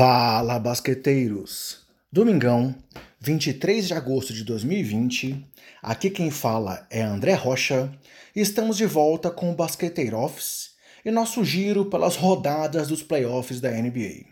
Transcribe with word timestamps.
Fala, 0.00 0.58
basqueteiros! 0.58 1.80
Domingão, 2.10 2.74
23 3.20 3.86
de 3.86 3.92
agosto 3.92 4.32
de 4.32 4.44
2020. 4.44 5.46
Aqui 5.82 6.08
quem 6.08 6.30
fala 6.30 6.86
é 6.88 7.02
André 7.02 7.34
Rocha 7.34 7.92
e 8.34 8.40
estamos 8.40 8.78
de 8.78 8.86
volta 8.86 9.30
com 9.30 9.52
o 9.52 9.54
Basqueteiro 9.54 10.16
Office 10.16 10.70
e 11.04 11.10
nosso 11.10 11.44
giro 11.44 11.84
pelas 11.84 12.16
rodadas 12.16 12.88
dos 12.88 13.02
playoffs 13.02 13.60
da 13.60 13.70
NBA. 13.72 14.24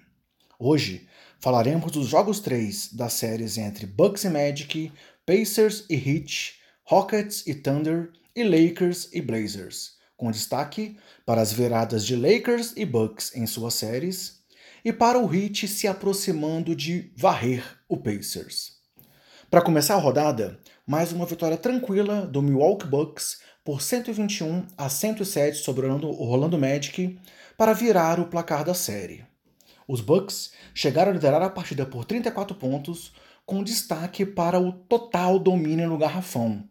Hoje 0.58 1.06
falaremos 1.38 1.92
dos 1.92 2.06
jogos 2.06 2.40
3 2.40 2.94
das 2.94 3.12
séries 3.12 3.58
entre 3.58 3.84
Bucks 3.84 4.24
e 4.24 4.30
Magic, 4.30 4.90
Pacers 5.26 5.84
e 5.90 5.96
Heat, 5.96 6.54
Rockets 6.84 7.46
e 7.46 7.54
Thunder 7.54 8.10
e 8.34 8.42
Lakers 8.42 9.10
e 9.12 9.20
Blazers, 9.20 9.98
com 10.16 10.30
destaque 10.30 10.96
para 11.26 11.42
as 11.42 11.52
viradas 11.52 12.06
de 12.06 12.16
Lakers 12.16 12.72
e 12.74 12.86
Bucks 12.86 13.36
em 13.36 13.46
suas 13.46 13.74
séries 13.74 14.37
e 14.84 14.92
para 14.92 15.18
o 15.18 15.34
Heat 15.34 15.68
se 15.68 15.86
aproximando 15.86 16.74
de 16.74 17.12
varrer 17.16 17.64
o 17.88 17.96
Pacers. 17.96 18.78
Para 19.50 19.62
começar 19.62 19.94
a 19.94 19.98
rodada, 19.98 20.58
mais 20.86 21.12
uma 21.12 21.26
vitória 21.26 21.56
tranquila 21.56 22.26
do 22.26 22.42
Milwaukee 22.42 22.86
Bucks 22.86 23.40
por 23.64 23.82
121 23.82 24.66
a 24.76 24.88
107 24.88 25.58
sobre 25.58 25.86
o 25.86 26.22
Orlando 26.22 26.58
Magic 26.58 27.18
para 27.56 27.72
virar 27.72 28.20
o 28.20 28.26
placar 28.26 28.64
da 28.64 28.74
série. 28.74 29.24
Os 29.86 30.00
Bucks 30.00 30.52
chegaram 30.74 31.10
a 31.10 31.14
liderar 31.14 31.42
a 31.42 31.50
partida 31.50 31.86
por 31.86 32.04
34 32.04 32.54
pontos, 32.56 33.12
com 33.44 33.64
destaque 33.64 34.26
para 34.26 34.60
o 34.60 34.72
total 34.72 35.38
domínio 35.38 35.88
no 35.88 35.96
garrafão, 35.96 36.68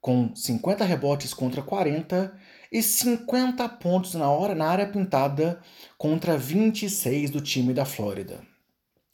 com 0.00 0.34
50 0.34 0.84
rebotes 0.84 1.34
contra 1.34 1.62
40 1.62 2.32
e 2.70 2.82
50 2.82 3.68
pontos 3.68 4.14
na 4.14 4.30
hora 4.30 4.54
na 4.54 4.68
área 4.68 4.86
pintada 4.86 5.60
contra 5.98 6.38
26 6.38 7.30
do 7.30 7.40
time 7.40 7.74
da 7.74 7.84
Flórida. 7.84 8.40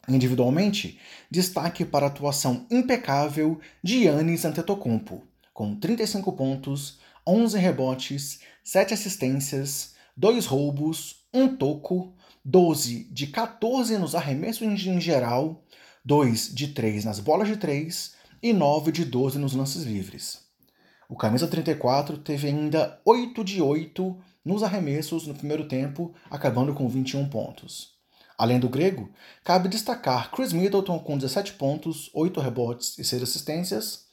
Individualmente, 0.07 0.99
destaque 1.29 1.83
para 1.83 2.05
a 2.05 2.09
atuação 2.09 2.65
impecável 2.71 3.59
de 3.83 4.05
Yannis 4.05 4.45
Antetokounmpo, 4.45 5.23
com 5.53 5.75
35 5.75 6.31
pontos, 6.33 6.99
11 7.27 7.57
rebotes, 7.57 8.39
7 8.63 8.93
assistências, 8.93 9.95
2 10.15 10.45
roubos, 10.45 11.27
1 11.33 11.57
toco, 11.57 12.13
12 12.45 13.03
de 13.11 13.27
14 13.27 13.97
nos 13.97 14.15
arremessos 14.15 14.61
em 14.61 14.99
geral, 15.01 15.65
2 16.05 16.55
de 16.55 16.69
3 16.69 17.03
nas 17.03 17.19
bolas 17.19 17.49
de 17.49 17.57
3 17.57 18.13
e 18.41 18.53
9 18.53 18.93
de 18.93 19.03
12 19.03 19.37
nos 19.37 19.53
lances 19.53 19.83
livres. 19.83 20.46
O 21.09 21.15
camisa 21.15 21.47
34 21.47 22.17
teve 22.17 22.47
ainda 22.47 22.99
8 23.05 23.43
de 23.43 23.61
8 23.61 24.17
nos 24.43 24.61
arremessos 24.61 25.25
no 25.25 25.33
primeiro 25.33 25.67
tempo, 25.67 26.13
acabando 26.29 26.73
com 26.73 26.87
21 26.89 27.29
pontos. 27.29 27.95
Além 28.37 28.59
do 28.59 28.69
grego, 28.69 29.09
cabe 29.43 29.69
destacar 29.69 30.31
Chris 30.31 30.51
Middleton 30.51 30.99
com 30.99 31.17
17 31.17 31.53
pontos, 31.53 32.11
8 32.13 32.39
rebotes 32.39 32.97
e 32.99 33.03
6 33.03 33.23
assistências, 33.23 34.05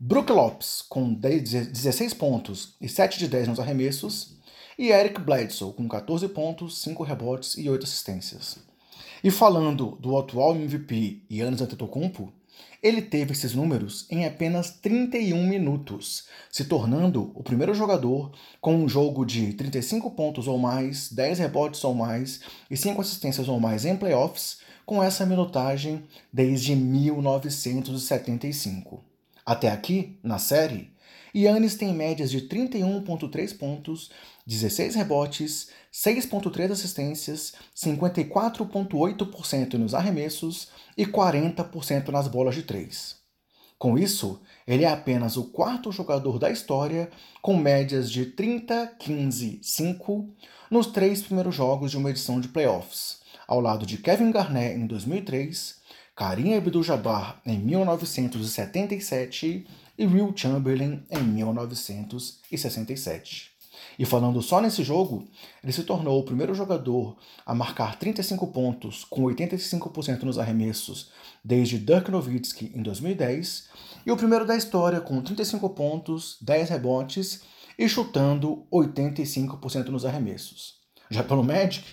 Brook 0.00 0.32
Lopes 0.32 0.82
com 0.88 1.12
16 1.12 2.14
pontos 2.14 2.76
e 2.80 2.88
7 2.88 3.18
de 3.18 3.28
10 3.28 3.48
nos 3.48 3.60
arremessos, 3.60 4.38
e 4.78 4.90
Eric 4.90 5.20
Bledsoe 5.20 5.72
com 5.72 5.86
14 5.86 6.28
pontos, 6.28 6.78
5 6.82 7.02
rebotes 7.02 7.58
e 7.58 7.68
8 7.68 7.84
assistências. 7.84 8.58
E 9.22 9.30
falando 9.30 9.98
do 10.00 10.16
atual 10.16 10.54
MVP 10.54 11.24
Giannis 11.28 11.60
Antetokounmpo, 11.60 12.32
ele 12.82 13.00
teve 13.02 13.32
esses 13.32 13.54
números 13.54 14.06
em 14.10 14.24
apenas 14.24 14.70
31 14.70 15.46
minutos, 15.46 16.26
se 16.50 16.64
tornando 16.64 17.30
o 17.34 17.42
primeiro 17.42 17.74
jogador 17.74 18.32
com 18.60 18.76
um 18.76 18.88
jogo 18.88 19.24
de 19.24 19.52
35 19.52 20.10
pontos 20.12 20.46
ou 20.46 20.56
mais, 20.58 21.12
10 21.12 21.40
rebotes 21.40 21.82
ou 21.82 21.92
mais 21.94 22.40
e 22.70 22.76
5 22.76 23.00
assistências 23.00 23.48
ou 23.48 23.58
mais 23.58 23.84
em 23.84 23.96
playoffs 23.96 24.58
com 24.86 25.02
essa 25.02 25.26
minutagem 25.26 26.04
desde 26.32 26.76
1975. 26.76 29.02
Até 29.44 29.68
aqui, 29.70 30.16
na 30.22 30.38
série, 30.38 30.92
Yannis 31.44 31.76
tem 31.76 31.94
médias 31.94 32.30
de 32.30 32.42
31,3 32.42 33.56
pontos, 33.56 34.10
16 34.46 34.94
rebotes, 34.94 35.70
6,3 35.92 36.70
assistências, 36.70 37.54
54,8% 37.76 39.74
nos 39.74 39.94
arremessos 39.94 40.68
e 40.96 41.04
40% 41.06 42.08
nas 42.08 42.28
bolas 42.28 42.54
de 42.54 42.62
três. 42.62 43.18
Com 43.78 43.96
isso, 43.96 44.42
ele 44.66 44.84
é 44.84 44.88
apenas 44.88 45.36
o 45.36 45.44
quarto 45.44 45.92
jogador 45.92 46.36
da 46.38 46.50
história 46.50 47.08
com 47.40 47.56
médias 47.56 48.10
de 48.10 48.26
30, 48.26 48.94
15, 48.98 49.60
5 49.62 50.28
nos 50.70 50.88
três 50.88 51.22
primeiros 51.22 51.54
jogos 51.54 51.92
de 51.92 51.96
uma 51.96 52.10
edição 52.10 52.40
de 52.40 52.48
playoffs, 52.48 53.20
ao 53.46 53.60
lado 53.60 53.86
de 53.86 53.98
Kevin 53.98 54.32
Garnett 54.32 54.76
em 54.76 54.86
2003, 54.86 55.78
Karim 56.16 56.54
Abdul-Jabbar 56.54 57.40
em 57.46 57.56
1977 57.58 59.64
e 59.98 60.06
Will 60.06 60.32
Chamberlain 60.34 61.04
em 61.10 61.22
1967. 61.22 63.50
E 63.98 64.06
falando 64.06 64.40
só 64.40 64.60
nesse 64.60 64.84
jogo, 64.84 65.26
ele 65.62 65.72
se 65.72 65.82
tornou 65.82 66.20
o 66.20 66.22
primeiro 66.22 66.54
jogador 66.54 67.16
a 67.44 67.52
marcar 67.52 67.98
35 67.98 68.46
pontos 68.46 69.04
com 69.04 69.22
85% 69.22 70.22
nos 70.22 70.38
arremessos 70.38 71.10
desde 71.44 71.78
Dirk 71.78 72.10
Nowitzki 72.10 72.72
em 72.74 72.82
2010 72.82 73.68
e 74.06 74.12
o 74.12 74.16
primeiro 74.16 74.46
da 74.46 74.56
história 74.56 75.00
com 75.00 75.20
35 75.20 75.68
pontos, 75.70 76.38
10 76.40 76.70
rebotes 76.70 77.42
e 77.76 77.88
chutando 77.88 78.64
85% 78.72 79.88
nos 79.88 80.04
arremessos. 80.04 80.78
Já 81.10 81.24
pelo 81.24 81.42
Magic, 81.42 81.84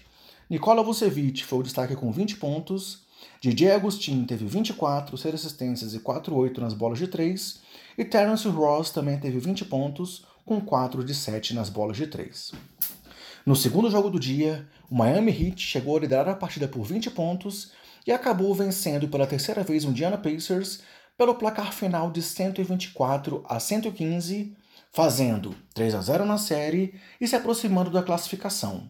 Nikola 0.50 0.84
Vucevic 0.84 1.44
foi 1.44 1.60
o 1.60 1.64
destaque 1.64 1.96
com 1.96 2.12
20 2.12 2.38
pontos, 2.38 3.05
DJ 3.42 3.72
Agustin 3.72 4.26
teve 4.26 4.46
24, 4.46 5.18
6 5.18 5.36
assistências 5.36 5.94
e 5.94 6.00
4-8 6.00 6.58
nas 6.58 6.74
bolas 6.74 6.98
de 6.98 7.08
3, 7.08 7.60
e 7.98 8.06
Terence 8.06 8.48
Ross 8.48 8.90
também 8.90 9.20
teve 9.20 9.40
20 9.40 9.66
pontos, 9.66 10.26
com 10.46 10.62
4 10.62 11.04
de 11.04 11.14
7 11.14 11.54
nas 11.54 11.70
bolas 11.70 11.98
de 11.98 12.08
3. 12.08 12.54
No 13.46 13.56
segundo 13.56 13.92
jogo 13.92 14.10
do 14.10 14.20
dia, 14.20 14.68
o 14.90 14.96
Miami 14.96 15.32
Heat 15.32 15.62
chegou 15.62 15.98
a 15.98 16.00
liderar 16.00 16.30
a 16.30 16.36
partida 16.36 16.68
por 16.68 16.84
20 16.84 17.12
pontos 17.12 17.72
e 18.06 18.12
acabou 18.12 18.54
vencendo 18.54 19.08
pela 19.08 19.28
terceira 19.28 19.64
vez 19.64 19.86
o 19.86 19.90
Indiana 19.90 20.18
Pacers 20.18 20.82
pelo 21.18 21.36
placar 21.36 21.74
final 21.74 22.12
de 22.12 22.22
124 22.22 23.44
a 23.48 23.60
115, 23.60 24.56
fazendo 24.92 25.56
3 25.74 25.96
a 25.96 26.02
0 26.02 26.26
na 26.26 26.38
série 26.38 26.96
e 27.22 27.28
se 27.28 27.36
aproximando 27.36 27.90
da 27.90 28.04
classificação. 28.04 28.90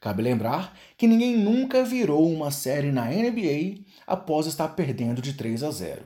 Cabe 0.00 0.22
lembrar 0.22 0.74
que 0.96 1.06
ninguém 1.06 1.36
nunca 1.36 1.84
virou 1.84 2.26
uma 2.32 2.50
série 2.50 2.90
na 2.90 3.04
NBA 3.06 3.84
após 4.06 4.46
estar 4.46 4.68
perdendo 4.68 5.20
de 5.20 5.34
3 5.34 5.62
a 5.62 5.70
0. 5.70 6.02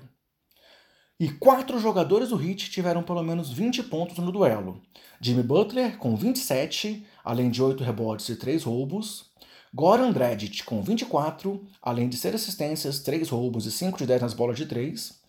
E 1.18 1.28
quatro 1.28 1.78
jogadores 1.78 2.30
do 2.30 2.42
Heat 2.42 2.70
tiveram 2.70 3.04
pelo 3.04 3.22
menos 3.22 3.52
20 3.52 3.84
pontos 3.84 4.18
no 4.18 4.32
duelo. 4.32 4.82
Jimmy 5.20 5.44
Butler 5.44 5.96
com 5.96 6.16
27, 6.16 7.06
além 7.22 7.50
de 7.50 7.62
8 7.62 7.84
rebotes 7.84 8.28
e 8.28 8.34
3 8.34 8.64
roubos. 8.64 9.30
Goran 9.72 10.10
Dragic 10.10 10.64
com 10.64 10.82
24, 10.82 11.64
além 11.80 12.08
de 12.08 12.16
6 12.16 12.34
assistências, 12.34 12.98
3 12.98 13.28
roubos 13.28 13.64
e 13.64 13.70
5 13.70 13.96
de 13.98 14.06
10 14.06 14.22
nas 14.22 14.34
bolas 14.34 14.56
de 14.56 14.66
3. 14.66 15.20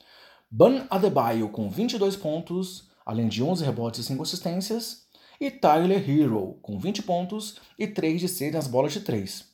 Ban 0.50 0.88
Adebayo 0.90 1.50
com 1.50 1.70
22 1.70 2.16
pontos, 2.16 2.90
além 3.06 3.28
de 3.28 3.44
11 3.44 3.64
rebotes 3.64 4.00
e 4.00 4.04
5 4.04 4.24
assistências. 4.24 5.05
E 5.40 5.52
Tyler 5.52 6.10
Hero 6.10 6.58
com 6.62 6.80
20 6.80 7.04
pontos 7.04 7.58
e 7.78 7.88
3 7.88 8.22
de 8.22 8.28
6 8.28 8.54
nas 8.54 8.68
bolas 8.68 8.94
de 8.94 9.02
3. 9.02 9.46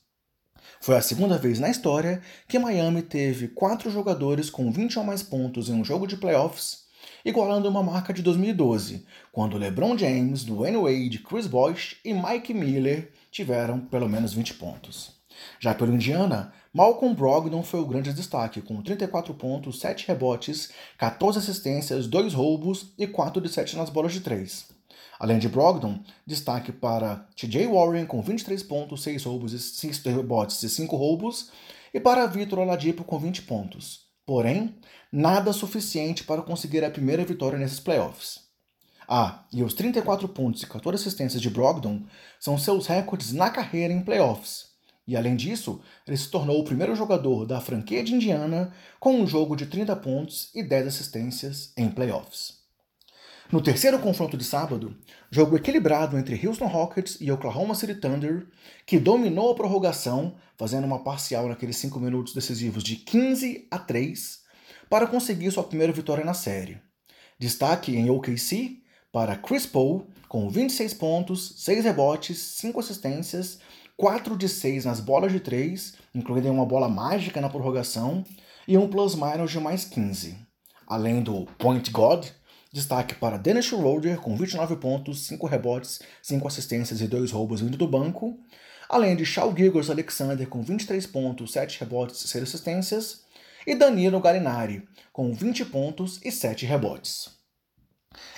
Foi 0.79 0.95
a 0.95 1.01
segunda 1.01 1.37
vez 1.37 1.59
na 1.59 1.69
história 1.69 2.21
que 2.47 2.59
Miami 2.59 3.01
teve 3.01 3.47
quatro 3.47 3.89
jogadores 3.89 4.49
com 4.49 4.71
20 4.71 4.99
ou 4.99 5.05
mais 5.05 5.21
pontos 5.21 5.69
em 5.69 5.73
um 5.73 5.83
jogo 5.83 6.07
de 6.07 6.17
playoffs, 6.17 6.85
igualando 7.25 7.69
uma 7.69 7.83
marca 7.83 8.13
de 8.13 8.21
2012, 8.21 9.05
quando 9.31 9.57
LeBron 9.57 9.97
James, 9.97 10.43
Dwayne 10.43 10.77
Wade, 10.77 11.19
Chris 11.19 11.47
Bosh 11.47 11.97
e 12.03 12.13
Mike 12.13 12.53
Miller 12.53 13.11
tiveram 13.31 13.79
pelo 13.79 14.09
menos 14.09 14.33
20 14.33 14.55
pontos. 14.55 15.19
Já 15.59 15.73
pelo 15.73 15.93
Indiana, 15.93 16.53
Malcolm 16.73 17.15
Brogdon 17.15 17.63
foi 17.63 17.79
o 17.79 17.85
grande 17.85 18.13
destaque, 18.13 18.61
com 18.61 18.81
34 18.81 19.33
pontos, 19.33 19.79
7 19.79 20.07
rebotes, 20.07 20.71
14 20.97 21.39
assistências, 21.39 22.07
2 22.07 22.33
roubos 22.33 22.93
e 22.97 23.07
4 23.07 23.41
de 23.41 23.49
7 23.49 23.75
nas 23.75 23.89
bolas 23.89 24.13
de 24.13 24.21
3. 24.21 24.80
Além 25.21 25.37
de 25.37 25.47
Brogdon, 25.47 25.99
destaque 26.25 26.71
para 26.71 27.27
TJ 27.35 27.67
Warren 27.67 28.07
com 28.07 28.23
23 28.23 28.63
pontos, 28.63 29.03
6 29.03 29.23
roubos, 29.25 29.51
6 29.51 29.99
rebotes 30.05 30.63
e 30.63 30.67
5 30.67 30.95
roubos, 30.95 31.51
e 31.93 31.99
para 31.99 32.25
Vitor 32.25 32.57
Oladipo 32.57 33.03
com 33.03 33.19
20 33.19 33.43
pontos. 33.43 34.07
Porém, 34.25 34.75
nada 35.11 35.53
suficiente 35.53 36.23
para 36.23 36.41
conseguir 36.41 36.83
a 36.83 36.89
primeira 36.89 37.23
vitória 37.23 37.59
nesses 37.59 37.79
playoffs. 37.79 38.39
Ah, 39.07 39.45
e 39.53 39.61
os 39.61 39.75
34 39.75 40.27
pontos 40.27 40.63
e 40.63 40.65
14 40.65 41.03
assistências 41.03 41.39
de 41.39 41.51
Brogdon 41.51 42.01
são 42.39 42.57
seus 42.57 42.87
recordes 42.87 43.31
na 43.31 43.51
carreira 43.51 43.93
em 43.93 44.01
playoffs. 44.01 44.71
E 45.07 45.15
além 45.15 45.35
disso, 45.35 45.81
ele 46.07 46.17
se 46.17 46.31
tornou 46.31 46.59
o 46.59 46.65
primeiro 46.65 46.95
jogador 46.95 47.45
da 47.45 47.61
franquia 47.61 48.03
de 48.03 48.15
Indiana 48.15 48.73
com 48.99 49.13
um 49.13 49.27
jogo 49.27 49.55
de 49.55 49.67
30 49.67 49.95
pontos 49.97 50.49
e 50.55 50.63
10 50.63 50.87
assistências 50.87 51.73
em 51.77 51.91
playoffs. 51.91 52.60
No 53.51 53.61
terceiro 53.61 53.99
confronto 53.99 54.37
de 54.37 54.45
sábado, 54.45 54.95
jogo 55.29 55.57
equilibrado 55.57 56.17
entre 56.17 56.39
Houston 56.47 56.67
Rockets 56.67 57.17
e 57.19 57.29
Oklahoma 57.29 57.75
City 57.75 57.95
Thunder, 57.95 58.47
que 58.85 58.97
dominou 58.97 59.51
a 59.51 59.55
prorrogação, 59.55 60.35
fazendo 60.57 60.85
uma 60.85 61.03
parcial 61.03 61.49
naqueles 61.49 61.75
5 61.75 61.99
minutos 61.99 62.33
decisivos 62.33 62.81
de 62.81 62.95
15 62.95 63.67
a 63.69 63.77
3, 63.77 64.39
para 64.89 65.05
conseguir 65.05 65.51
sua 65.51 65.65
primeira 65.65 65.91
vitória 65.91 66.23
na 66.23 66.33
série. 66.33 66.79
Destaque 67.37 67.93
em 67.93 68.09
OKC 68.09 68.77
para 69.11 69.35
Chris 69.35 69.65
Paul, 69.65 70.07
com 70.29 70.49
26 70.49 70.93
pontos, 70.93 71.53
6 71.57 71.83
rebotes, 71.83 72.37
5 72.37 72.79
assistências, 72.79 73.59
4 73.97 74.37
de 74.37 74.47
6 74.47 74.85
nas 74.85 75.01
bolas 75.01 75.33
de 75.33 75.41
3, 75.41 75.95
incluindo 76.15 76.49
uma 76.49 76.65
bola 76.65 76.87
mágica 76.87 77.41
na 77.41 77.49
prorrogação, 77.49 78.23
e 78.65 78.77
um 78.77 78.87
plus-minus 78.87 79.51
de 79.51 79.59
mais 79.59 79.83
15. 79.83 80.37
Além 80.87 81.21
do 81.21 81.45
Point 81.57 81.91
God, 81.91 82.27
Destaque 82.73 83.15
para 83.15 83.35
Dennis 83.35 83.65
Schroeder, 83.65 84.21
com 84.21 84.33
29 84.37 84.77
pontos, 84.77 85.25
5 85.27 85.45
rebotes, 85.45 85.99
5 86.21 86.47
assistências 86.47 87.01
e 87.01 87.07
2 87.07 87.29
roubos 87.31 87.59
vindo 87.59 87.75
do 87.75 87.85
banco. 87.85 88.39
Além 88.87 89.13
de 89.13 89.25
Shao 89.25 89.53
Gigors 89.53 89.89
Alexander, 89.89 90.47
com 90.47 90.61
23 90.61 91.05
pontos, 91.07 91.51
7 91.51 91.81
rebotes 91.81 92.23
e 92.23 92.29
6 92.29 92.43
assistências. 92.45 93.25
E 93.67 93.75
Danilo 93.75 94.21
Gallinari, 94.21 94.87
com 95.11 95.33
20 95.33 95.65
pontos 95.65 96.21
e 96.23 96.31
7 96.31 96.65
rebotes. 96.65 97.41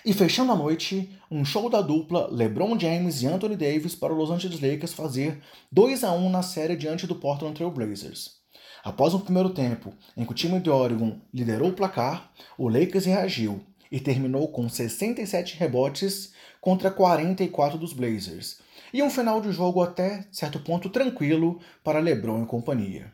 E 0.04 0.14
fechando 0.14 0.52
a 0.52 0.56
noite, 0.56 1.16
um 1.30 1.46
show 1.46 1.70
da 1.70 1.82
dupla 1.82 2.28
LeBron 2.32 2.78
James 2.80 3.22
e 3.22 3.28
Anthony 3.28 3.56
Davis 3.56 3.94
para 3.94 4.14
o 4.14 4.18
Los 4.18 4.32
Angeles 4.32 4.60
Lakers 4.60 4.94
fazer 4.94 5.42
2 5.72 6.04
a 6.04 6.12
1 6.12 6.30
na 6.30 6.42
série 6.42 6.76
diante 6.76 7.06
do 7.06 7.16
Portland 7.16 7.54
Trail 7.54 7.72
Blazers. 7.72 8.42
Após 8.84 9.14
um 9.14 9.20
primeiro 9.20 9.52
tempo 9.52 9.94
em 10.18 10.26
que 10.26 10.32
o 10.32 10.36
time 10.36 10.60
de 10.60 10.70
Oregon 10.70 11.22
liderou 11.34 11.70
o 11.70 11.74
placar, 11.74 12.32
o 12.58 12.68
Lakers 12.68 13.06
reagiu 13.06 13.64
e 13.94 14.00
terminou 14.00 14.48
com 14.48 14.68
67 14.68 15.56
rebotes 15.56 16.34
contra 16.60 16.90
44 16.90 17.78
dos 17.78 17.94
Blazers, 17.94 18.58
e 18.92 19.04
um 19.04 19.10
final 19.10 19.40
de 19.40 19.52
jogo 19.52 19.84
até 19.84 20.26
certo 20.32 20.60
ponto 20.60 20.90
tranquilo 20.90 21.60
para 21.84 22.00
LeBron 22.00 22.42
e 22.42 22.48
companhia. 22.48 23.14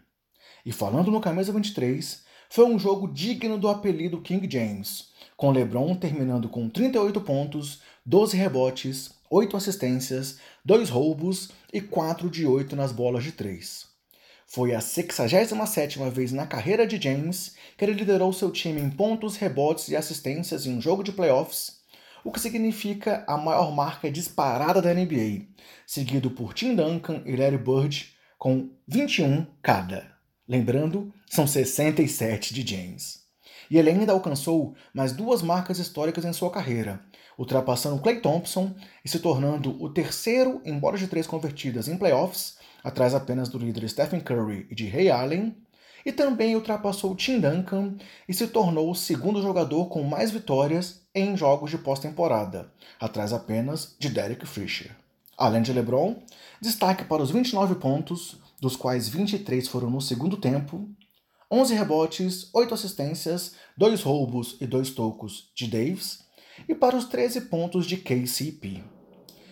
E 0.66 0.72
falando 0.72 1.12
no 1.12 1.20
camisa 1.20 1.52
23, 1.52 2.24
foi 2.50 2.64
um 2.64 2.80
jogo 2.80 3.12
digno 3.12 3.58
do 3.58 3.68
apelido 3.68 4.22
King 4.22 4.50
James, 4.50 5.10
com 5.36 5.52
LeBron 5.52 5.94
terminando 5.96 6.48
com 6.48 6.70
38 6.70 7.20
pontos, 7.20 7.82
12 8.06 8.38
rebotes, 8.38 9.12
8 9.30 9.58
assistências, 9.58 10.40
2 10.64 10.90
roubos 10.90 11.52
e 11.74 11.82
4 11.82 12.30
de 12.30 12.46
8 12.46 12.78
nas 12.78 12.94
bolas 12.94 13.26
de 13.26 13.34
3. 13.34 13.89
Foi 14.52 14.74
a 14.74 14.80
67ª 14.80 16.10
vez 16.10 16.32
na 16.32 16.48
carreira 16.48 16.88
de 16.88 17.00
James 17.00 17.54
que 17.78 17.86
ele 17.86 17.94
liderou 17.94 18.34
seu 18.34 18.50
time 18.50 18.82
em 18.82 18.90
pontos, 18.90 19.36
rebotes 19.36 19.90
e 19.90 19.96
assistências 19.96 20.66
em 20.66 20.76
um 20.76 20.82
jogo 20.82 21.04
de 21.04 21.12
playoffs, 21.12 21.82
o 22.24 22.32
que 22.32 22.40
significa 22.40 23.24
a 23.28 23.38
maior 23.38 23.72
marca 23.72 24.10
disparada 24.10 24.82
da 24.82 24.92
NBA, 24.92 25.46
seguido 25.86 26.32
por 26.32 26.56
Tim 26.56 26.74
Duncan 26.74 27.22
e 27.28 27.36
Larry 27.36 27.60
Bird 27.60 28.12
com 28.40 28.72
21 28.88 29.46
cada. 29.62 30.12
Lembrando, 30.48 31.14
são 31.30 31.46
67 31.46 32.52
de 32.52 32.76
James. 32.76 33.20
E 33.70 33.78
ele 33.78 33.92
ainda 33.92 34.14
alcançou 34.14 34.74
mais 34.92 35.12
duas 35.12 35.44
marcas 35.44 35.78
históricas 35.78 36.26
em 36.26 36.34
sua 36.34 36.50
carreira, 36.50 37.00
ultrapassando 37.38 38.02
Clay 38.02 38.20
Thompson 38.20 38.76
e 39.06 39.10
se 39.10 39.20
tornando 39.20 39.80
o 39.80 39.94
terceiro 39.94 40.60
em 40.66 40.80
bolas 40.80 41.00
de 41.00 41.08
três 41.08 41.28
convertidas 41.28 41.88
em 41.88 41.96
playoffs 41.96 42.58
atrás 42.84 43.14
apenas 43.14 43.50
do 43.50 43.58
líder 43.58 43.88
Stephen 43.90 44.20
Curry 44.20 44.68
e 44.70 44.76
de 44.76 44.88
Ray 44.88 45.10
Allen, 45.10 45.56
e 46.06 46.12
também 46.12 46.56
ultrapassou 46.56 47.16
Tim 47.16 47.40
Duncan 47.40 47.96
e 48.28 48.34
se 48.34 48.48
tornou 48.48 48.90
o 48.90 48.96
segundo 48.96 49.42
jogador 49.42 49.88
com 49.88 50.04
mais 50.04 50.32
vitórias 50.32 51.02
em 51.14 51.36
jogos 51.36 51.72
de 51.72 51.78
pós-temporada, 51.78 52.72
atrás 53.00 53.34
apenas 53.34 53.96
de 54.00 54.10
Derek 54.10 54.46
Fisher. 54.46 54.92
Além 55.38 55.62
de 55.62 55.74
LeBron, 55.74 56.22
destaque 56.62 57.04
para 57.06 57.22
os 57.22 57.32
29 57.32 57.76
pontos, 57.76 58.38
dos 58.60 58.76
quais 58.76 59.08
23 59.08 59.68
foram 59.68 59.90
no 59.90 60.02
segundo 60.02 60.38
tempo, 60.38 60.90
11 61.52 61.74
rebotes, 61.74 62.50
8 62.54 62.74
assistências, 62.74 63.56
2 63.78 64.04
roubos 64.04 64.58
e 64.62 64.68
2 64.68 64.92
tocos 64.92 65.50
de 65.56 65.68
Davis, 65.68 66.20
e 66.68 66.76
para 66.76 66.96
os 66.96 67.06
13 67.06 67.42
pontos 67.42 67.86
de 67.86 67.98
KCP. 67.98 68.84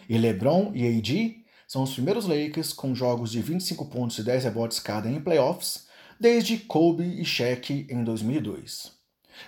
E 0.09 0.17
LeBron 0.17 0.71
e 0.73 0.87
AD 0.87 1.46
são 1.67 1.83
os 1.83 1.93
primeiros 1.93 2.25
Lakers 2.25 2.71
com 2.71 2.95
jogos 2.95 3.29
de 3.29 3.41
25 3.41 3.87
pontos 3.87 4.17
e 4.17 4.23
10 4.23 4.45
rebotes 4.45 4.79
cada 4.79 5.09
em 5.09 5.19
playoffs, 5.19 5.85
desde 6.17 6.57
Kobe 6.59 7.03
e 7.03 7.25
Shaq 7.25 7.85
em 7.89 8.05
2002. 8.05 8.93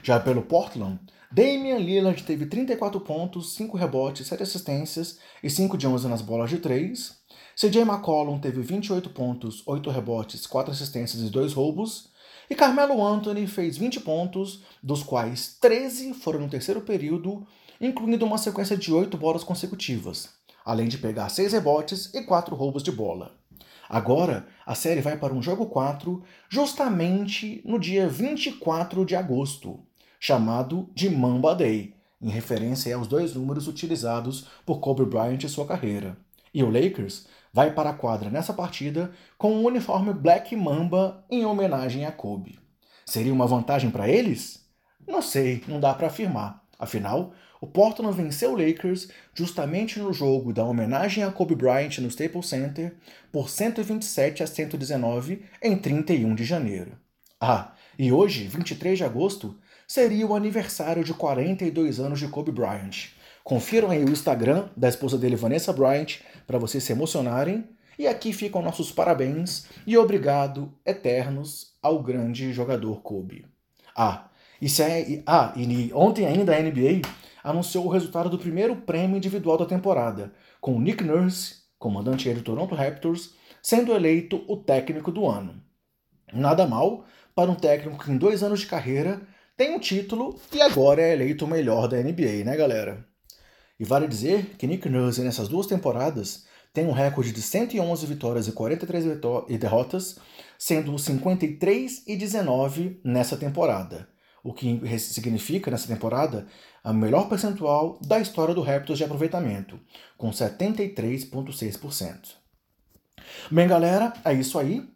Já 0.03 0.19
pelo 0.19 0.41
Portland, 0.41 0.99
Damian 1.31 1.77
Lillard 1.77 2.21
teve 2.23 2.45
34 2.45 2.99
pontos, 2.99 3.55
5 3.55 3.77
rebotes, 3.77 4.27
7 4.27 4.43
assistências 4.43 5.17
e 5.41 5.49
5 5.49 5.77
de 5.77 5.87
11 5.87 6.09
nas 6.09 6.21
bolas 6.21 6.49
de 6.49 6.57
3. 6.57 7.17
CJ 7.55 7.83
McCollum 7.83 8.37
teve 8.37 8.61
28 8.61 9.09
pontos, 9.11 9.63
8 9.65 9.89
rebotes, 9.89 10.45
4 10.45 10.73
assistências 10.73 11.23
e 11.23 11.29
2 11.29 11.53
roubos. 11.53 12.09
E 12.49 12.55
Carmelo 12.55 13.01
Anthony 13.01 13.47
fez 13.47 13.77
20 13.77 14.01
pontos, 14.01 14.61
dos 14.83 15.03
quais 15.03 15.57
13 15.61 16.13
foram 16.15 16.41
no 16.41 16.49
terceiro 16.49 16.81
período, 16.81 17.47
incluindo 17.79 18.25
uma 18.25 18.37
sequência 18.37 18.75
de 18.75 18.91
8 18.91 19.15
bolas 19.17 19.43
consecutivas 19.43 20.38
além 20.69 20.87
de 20.87 20.99
pegar 20.99 21.29
6 21.29 21.53
rebotes 21.53 22.13
e 22.13 22.21
4 22.21 22.55
roubos 22.55 22.83
de 22.83 22.91
bola. 22.91 23.31
Agora, 23.89 24.45
a 24.67 24.75
série 24.75 25.01
vai 25.01 25.17
para 25.17 25.33
um 25.33 25.41
jogo 25.41 25.65
4 25.65 26.21
justamente 26.47 27.59
no 27.65 27.79
dia 27.79 28.07
24 28.07 29.03
de 29.03 29.15
agosto, 29.15 29.79
chamado 30.19 30.87
de 30.93 31.09
Mamba 31.09 31.55
Day, 31.55 31.95
em 32.21 32.29
referência 32.29 32.95
aos 32.95 33.07
dois 33.07 33.33
números 33.33 33.67
utilizados 33.67 34.45
por 34.63 34.79
Kobe 34.79 35.05
Bryant 35.05 35.43
em 35.43 35.47
sua 35.47 35.65
carreira. 35.65 36.15
E 36.53 36.63
o 36.63 36.69
Lakers 36.69 37.25
vai 37.51 37.73
para 37.73 37.89
a 37.89 37.93
quadra 37.93 38.29
nessa 38.29 38.53
partida 38.53 39.11
com 39.39 39.51
um 39.51 39.65
uniforme 39.65 40.13
Black 40.13 40.55
Mamba 40.55 41.25
em 41.31 41.47
homenagem 41.47 42.05
a 42.05 42.11
Kobe. 42.11 42.59
Seria 43.07 43.33
uma 43.33 43.47
vantagem 43.47 43.89
para 43.89 44.07
eles? 44.07 44.63
Não 45.07 45.23
sei, 45.23 45.63
não 45.67 45.79
dá 45.79 45.95
para 45.95 46.07
afirmar. 46.07 46.63
Afinal, 46.79 47.33
o 47.59 47.67
Portland 47.67 48.15
venceu 48.15 48.53
o 48.53 48.55
Lakers 48.55 49.09
justamente 49.33 49.99
no 49.99 50.13
jogo 50.13 50.53
da 50.53 50.63
homenagem 50.63 51.25
a 51.25 51.31
Kobe 51.31 51.53
Bryant 51.53 51.97
no 51.97 52.07
Staples 52.07 52.47
Center 52.47 52.95
por 53.33 53.49
127 53.49 54.41
a 54.41 54.47
119 54.47 55.43
em 55.61 55.77
31 55.77 56.33
de 56.33 56.45
janeiro. 56.45 56.97
Ah, 57.39 57.73
e 57.97 58.13
hoje, 58.13 58.47
23 58.47 58.97
de 58.97 59.03
agosto, 59.03 59.57
seria 59.85 60.25
o 60.25 60.33
aniversário 60.33 61.03
de 61.03 61.13
42 61.13 61.99
anos 61.99 62.19
de 62.19 62.29
Kobe 62.29 62.51
Bryant. 62.51 63.09
Confiram 63.43 63.91
aí 63.91 64.05
o 64.05 64.09
Instagram 64.09 64.69
da 64.77 64.87
esposa 64.87 65.17
dele, 65.17 65.35
Vanessa 65.35 65.73
Bryant, 65.73 66.19
para 66.47 66.57
vocês 66.57 66.83
se 66.83 66.93
emocionarem. 66.93 67.67
E 67.97 68.07
aqui 68.07 68.31
ficam 68.31 68.61
nossos 68.61 68.89
parabéns 68.89 69.65
e 69.85 69.97
obrigado 69.97 70.73
eternos 70.85 71.73
ao 71.81 72.01
grande 72.01 72.53
jogador 72.53 73.01
Kobe. 73.01 73.45
Ah, 73.93 74.28
isso 74.61 74.81
é. 74.81 75.21
Ah, 75.25 75.53
e 75.55 75.91
ontem 75.93 76.25
ainda 76.25 76.55
a 76.55 76.61
NBA 76.61 77.01
anunciou 77.43 77.85
o 77.85 77.89
resultado 77.89 78.29
do 78.29 78.37
primeiro 78.37 78.75
prêmio 78.75 79.17
individual 79.17 79.57
da 79.57 79.65
temporada, 79.65 80.33
com 80.59 80.79
Nick 80.79 81.03
Nurse, 81.03 81.61
comandante 81.77 82.31
do 82.33 82.41
Toronto 82.41 82.75
Raptors, 82.75 83.33
sendo 83.61 83.93
eleito 83.93 84.43
o 84.47 84.57
técnico 84.57 85.11
do 85.11 85.25
ano. 85.25 85.61
Nada 86.33 86.67
mal 86.67 87.05
para 87.33 87.49
um 87.49 87.55
técnico 87.55 88.03
que 88.03 88.11
em 88.11 88.17
dois 88.17 88.43
anos 88.43 88.59
de 88.59 88.67
carreira 88.67 89.21
tem 89.55 89.73
um 89.73 89.79
título 89.79 90.39
e 90.53 90.61
agora 90.61 91.01
é 91.01 91.13
eleito 91.13 91.45
o 91.45 91.47
melhor 91.47 91.87
da 91.87 91.97
NBA, 91.97 92.43
né, 92.45 92.55
galera? 92.55 93.05
E 93.79 93.85
vale 93.85 94.07
dizer 94.07 94.55
que 94.57 94.67
Nick 94.67 94.89
Nurse 94.89 95.21
nessas 95.21 95.47
duas 95.47 95.65
temporadas 95.65 96.45
tem 96.73 96.85
um 96.85 96.91
recorde 96.91 97.31
de 97.31 97.41
111 97.41 98.05
vitórias 98.05 98.47
e 98.47 98.51
43 98.51 99.05
derrotas, 99.57 100.19
sendo 100.57 100.99
53 100.99 102.03
e 102.05 102.15
19 102.17 102.99
nessa 103.03 103.37
temporada 103.37 104.07
o 104.43 104.53
que 104.53 104.99
significa 104.99 105.69
nessa 105.69 105.87
temporada 105.87 106.47
a 106.83 106.93
melhor 106.93 107.27
percentual 107.27 107.99
da 108.01 108.19
história 108.19 108.53
do 108.53 108.61
Raptors 108.61 108.97
de 108.97 109.03
aproveitamento, 109.03 109.79
com 110.17 110.29
73,6%. 110.29 112.35
Bem, 113.51 113.67
galera, 113.67 114.13
é 114.23 114.33
isso 114.33 114.57
aí. 114.57 114.87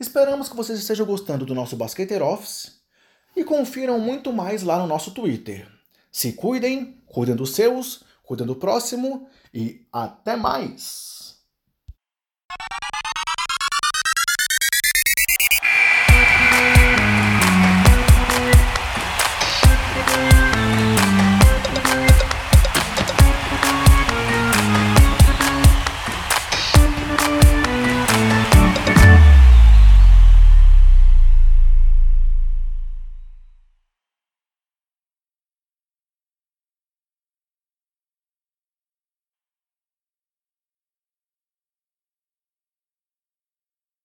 Esperamos 0.00 0.48
que 0.48 0.56
vocês 0.56 0.78
estejam 0.78 1.06
gostando 1.06 1.46
do 1.46 1.54
nosso 1.54 1.76
Basqueter 1.76 2.22
Office 2.22 2.80
e 3.34 3.44
confiram 3.44 3.98
muito 3.98 4.32
mais 4.32 4.62
lá 4.62 4.78
no 4.78 4.86
nosso 4.86 5.12
Twitter. 5.12 5.68
Se 6.10 6.32
cuidem, 6.32 7.02
cuidem 7.06 7.36
dos 7.36 7.54
seus, 7.54 8.02
cuidem 8.22 8.46
do 8.46 8.56
próximo 8.56 9.28
e 9.52 9.86
até 9.92 10.36
mais! 10.36 11.36